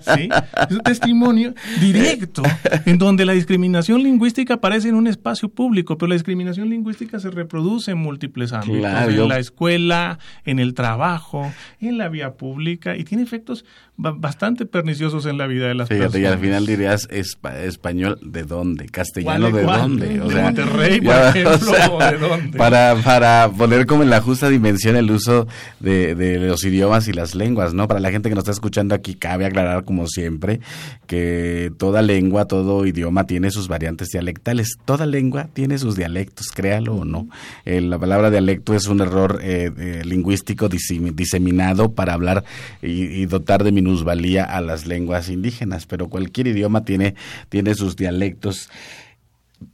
[0.00, 0.28] ¿Sí?
[0.68, 2.42] Es un testimonio directo
[2.86, 7.30] en donde la discriminación lingüística aparece en un espacio público, pero la discriminación lingüística se
[7.30, 12.96] reproduce en múltiples ámbitos, Claro, en la escuela, en el trabajo, en la vía pública
[12.96, 13.64] y tiene efectos
[13.96, 18.18] ba- bastante perniciosos en la vida de las Fíjate, y al final dirías espa- español
[18.22, 22.58] de dónde, castellano ¿Cuál de dónde, ¿De Monterrey, por ejemplo, o de dónde?
[22.58, 25.46] para para poner como en la justa dimensión el uso
[25.80, 27.88] de, de los idiomas y las lenguas, ¿no?
[27.88, 30.60] Para la gente que nos está escuchando aquí cabe aclarar como siempre
[31.06, 36.94] que toda lengua, todo idioma tiene sus variantes dialectales, toda lengua tiene sus dialectos, créalo
[36.94, 37.28] o no.
[37.64, 42.44] Eh, la palabra dialecto es un error eh, eh, lingüístico disemi- diseminado para hablar
[42.82, 47.14] y, y dotar de minusvalía a las lenguas indígenas, pero cualquier idioma tiene,
[47.48, 48.70] tiene sus dialectos.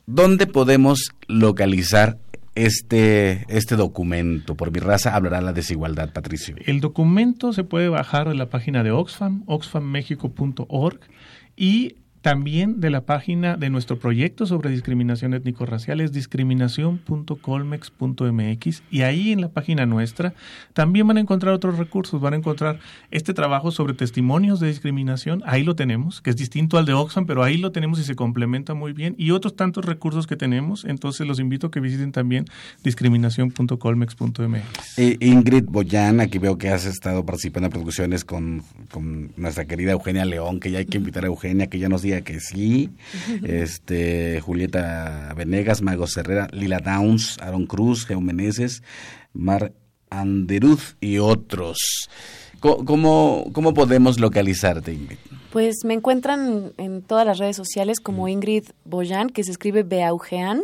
[0.06, 2.16] ¿Dónde podemos localizar
[2.54, 4.56] este, este documento?
[4.56, 6.56] Por mi raza hablará la desigualdad, Patricio.
[6.64, 11.00] El documento se puede bajar de la página de Oxfam, oxfammexico.org
[11.56, 19.30] y también de la página de nuestro proyecto sobre discriminación étnico-racial es discriminación.colmex.mx y ahí
[19.30, 20.32] en la página nuestra
[20.72, 22.78] también van a encontrar otros recursos, van a encontrar
[23.10, 27.26] este trabajo sobre testimonios de discriminación, ahí lo tenemos, que es distinto al de Oxfam,
[27.26, 29.14] pero ahí lo tenemos y se complementa muy bien.
[29.18, 32.46] Y otros tantos recursos que tenemos, entonces los invito a que visiten también
[32.82, 34.98] discriminación.colmex.mx.
[34.98, 39.92] Eh, Ingrid Boyan, aquí veo que has estado participando en producciones con, con nuestra querida
[39.92, 42.90] Eugenia León, que ya hay que invitar a Eugenia, que ya nos diga que sí.
[43.42, 48.82] Este, Julieta Venegas, Mago Herrera, Lila Downs, Aaron Cruz, Geo Meneses,
[49.32, 49.72] Mar
[50.10, 51.78] Anderuz y otros.
[52.60, 55.18] ¿Cómo, cómo podemos localizarte, Ingrid?
[55.52, 60.62] Pues me encuentran en todas las redes sociales como Ingrid Boyan, que se escribe Beaugean,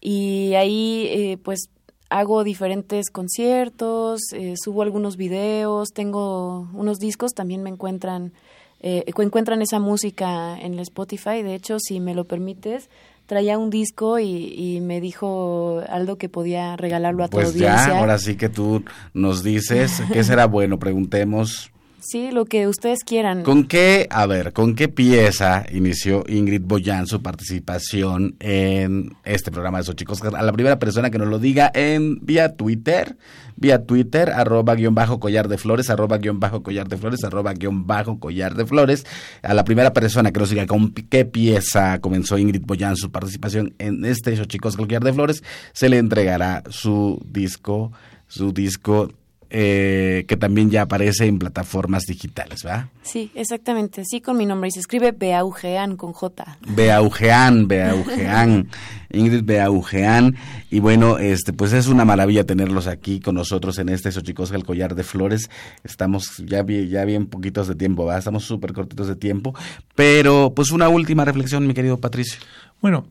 [0.00, 1.68] y ahí eh, pues
[2.10, 8.32] hago diferentes conciertos, eh, subo algunos videos, tengo unos discos, también me encuentran,
[8.80, 12.88] eh, encuentran esa música en el Spotify, de hecho, si me lo permites,
[13.26, 17.88] traía un disco y, y me dijo Aldo que podía regalarlo a tu Pues audiencia.
[17.88, 21.70] ya, ahora sí que tú nos dices qué será bueno, preguntemos.
[22.00, 23.42] Sí, lo que ustedes quieran.
[23.42, 29.78] ¿Con qué, a ver, con qué pieza inició Ingrid Boyan su participación en este programa
[29.78, 30.22] de Xochicos?
[30.22, 33.16] A la primera persona que nos lo diga en vía Twitter,
[33.56, 37.52] vía Twitter, arroba guion bajo collar de flores, arroba guion bajo collar de flores, arroba
[37.52, 39.04] guion bajo collar de flores.
[39.42, 43.74] A la primera persona que nos diga con qué pieza comenzó Ingrid Boyan su participación
[43.78, 45.42] en este Xochicos collar de flores,
[45.72, 47.90] se le entregará su disco,
[48.28, 49.10] su disco
[49.50, 52.88] eh, que también ya aparece en plataformas digitales, ¿verdad?
[53.02, 56.58] Sí, exactamente, sí con mi nombre y se escribe Beaugean con J.
[56.68, 58.68] Beaugean, Beaugean,
[59.10, 60.36] Ingrid Beaugean.
[60.70, 64.64] Y bueno, este, pues es una maravilla tenerlos aquí con nosotros en este Xochicosca, el
[64.64, 65.48] collar de flores.
[65.82, 68.18] Estamos ya bien, ya bien poquitos de tiempo, ¿verdad?
[68.18, 69.54] Estamos súper cortitos de tiempo.
[69.94, 72.40] Pero, pues una última reflexión, mi querido Patricio.
[72.82, 73.06] Bueno,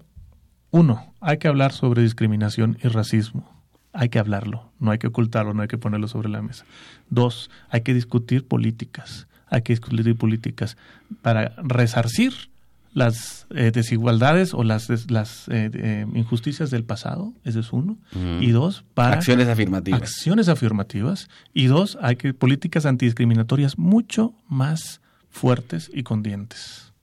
[0.69, 3.56] uno, hay que hablar sobre discriminación y racismo.
[3.97, 6.65] Hay que hablarlo, no hay que ocultarlo, no hay que ponerlo sobre la mesa.
[7.09, 10.77] Dos, hay que discutir políticas, hay que discutir políticas
[11.23, 12.33] para resarcir
[12.93, 17.97] las eh, desigualdades o las, las eh, eh, injusticias del pasado, ese es uno.
[18.13, 18.43] Mm.
[18.43, 19.15] Y dos, para...
[19.15, 19.99] Acciones afirmativas.
[19.99, 21.27] Acciones afirmativas.
[21.55, 26.93] Y dos, hay que políticas antidiscriminatorias mucho más fuertes y con dientes.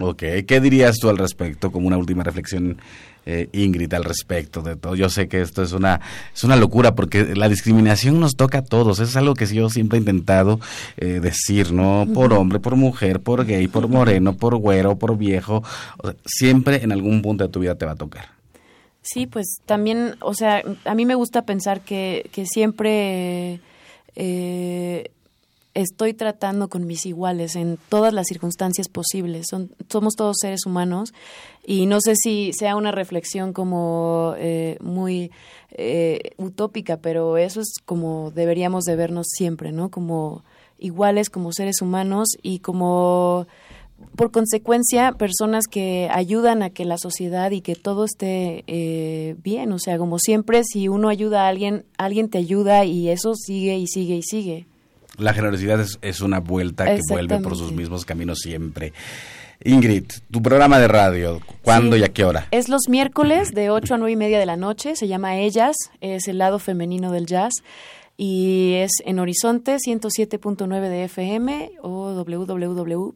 [0.00, 2.78] Ok, ¿qué dirías tú al respecto como una última reflexión,
[3.26, 4.94] eh, Ingrid, al respecto de todo?
[4.94, 6.00] Yo sé que esto es una,
[6.34, 9.68] es una locura porque la discriminación nos toca a todos, eso es algo que yo
[9.68, 10.60] siempre he intentado
[10.96, 12.06] eh, decir, ¿no?
[12.14, 15.62] Por hombre, por mujer, por gay, por moreno, por güero, por viejo,
[15.98, 18.36] o sea, siempre en algún punto de tu vida te va a tocar.
[19.02, 23.60] Sí, pues también, o sea, a mí me gusta pensar que, que siempre
[24.16, 25.10] eh,
[25.76, 29.46] estoy tratando con mis iguales en todas las circunstancias posibles.
[29.50, 31.12] Son, somos todos seres humanos
[31.64, 35.30] y no sé si sea una reflexión como eh, muy
[35.72, 39.90] eh, utópica, pero eso es como deberíamos de vernos siempre, ¿no?
[39.90, 40.42] Como
[40.78, 43.46] iguales, como seres humanos y como
[44.14, 49.72] por consecuencia, personas que ayudan a que la sociedad y que todo esté eh, bien.
[49.72, 53.76] O sea, como siempre, si uno ayuda a alguien, alguien te ayuda y eso sigue
[53.78, 54.66] y sigue y sigue.
[55.18, 58.92] La generosidad es, es una vuelta que vuelve por sus mismos caminos siempre.
[59.64, 62.02] Ingrid, tu programa de radio, ¿cuándo Sí.
[62.02, 62.46] y a qué hora?
[62.50, 65.76] Es los miércoles de 8 a 9 y media de la noche, se llama Ellas,
[66.02, 67.52] es el lado femenino del jazz
[68.16, 73.14] y es en Horizonte 107.9 de FM o www.imer.mx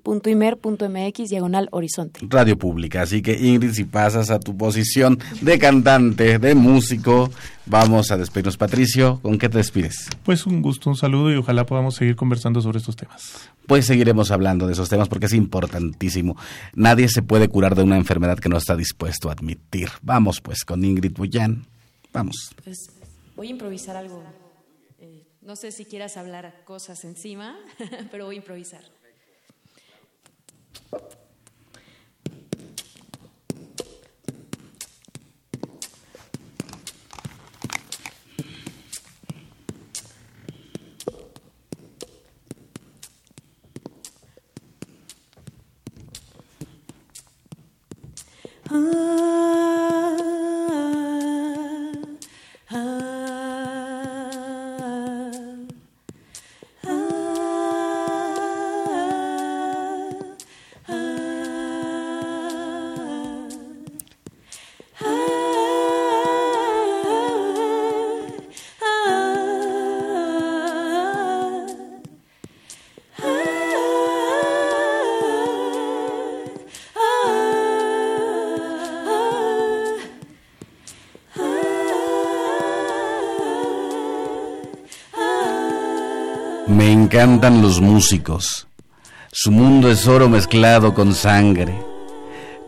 [1.31, 2.21] diagonal Horizonte.
[2.29, 3.01] Radio Pública.
[3.03, 7.31] Así que Ingrid, si pasas a tu posición de cantante, de músico,
[7.65, 8.59] vamos a despedirnos.
[8.59, 10.09] Patricio, ¿con qué te despides?
[10.23, 13.49] Pues un gusto, un saludo y ojalá podamos seguir conversando sobre estos temas.
[13.67, 16.37] Pues seguiremos hablando de esos temas porque es importantísimo.
[16.75, 19.89] Nadie se puede curar de una enfermedad que no está dispuesto a admitir.
[20.03, 21.65] Vamos pues con Ingrid Bullán.
[22.13, 22.51] Vamos.
[22.65, 22.91] Pues
[23.35, 24.23] voy a improvisar algo.
[25.43, 27.59] No sé si quieras hablar cosas encima,
[28.11, 28.85] pero voy a improvisar.
[48.71, 49.50] Me
[87.11, 88.69] encantan los músicos.
[89.33, 91.75] Su mundo es oro mezclado con sangre,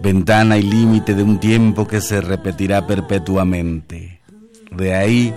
[0.01, 4.21] ventana y límite de un tiempo que se repetirá perpetuamente.
[4.73, 5.33] De ahí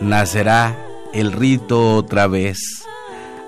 [0.00, 0.76] nacerá
[1.12, 2.58] el rito otra vez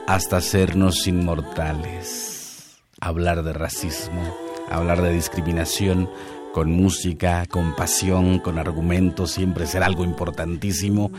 [0.07, 2.77] hasta hacernos inmortales.
[3.01, 4.23] Hablar de racismo,
[4.71, 6.09] hablar de discriminación,
[6.55, 11.11] con música, con pasión, con argumentos, siempre será algo importantísimo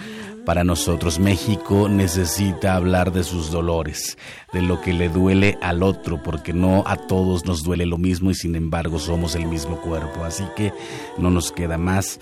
[0.45, 1.19] para nosotros.
[1.19, 4.17] México necesita hablar de sus dolores,
[4.53, 8.31] de lo que le duele al otro, porque no a todos nos duele lo mismo
[8.31, 10.23] y sin embargo somos el mismo cuerpo.
[10.23, 10.71] Así que
[11.17, 12.21] no nos queda más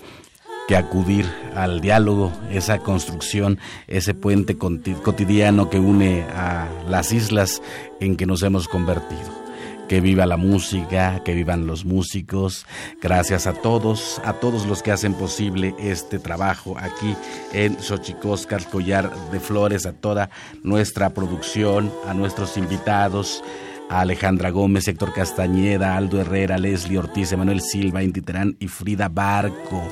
[0.66, 7.62] que acudir al diálogo, esa construcción, ese puente cotidiano que une a las islas
[8.00, 9.43] en que nos hemos convertido.
[9.88, 12.66] Que viva la música, que vivan los músicos.
[13.02, 17.14] Gracias a todos, a todos los que hacen posible este trabajo aquí
[17.52, 20.30] en Xochicóscar, Collar de Flores, a toda
[20.62, 23.44] nuestra producción, a nuestros invitados,
[23.90, 29.08] a Alejandra Gómez, Héctor Castañeda, Aldo Herrera, Leslie Ortiz, Emanuel Silva, Inti Terán y Frida
[29.08, 29.82] Barco.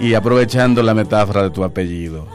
[0.00, 2.26] Y aprovechando la metáfora de tu apellido,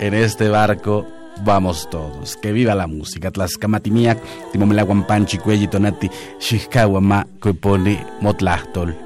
[0.00, 1.06] en este barco
[1.44, 2.36] vamos todos.
[2.36, 3.30] Que viva la música.
[3.30, 4.18] Tlaxcamatimiac,
[4.52, 9.05] Timomelaguampanchi, Cuelli, Tonati, Xixcahuama, Cueponi, Motlachtol.